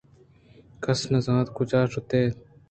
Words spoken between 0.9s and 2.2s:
نہ زانت کجا شت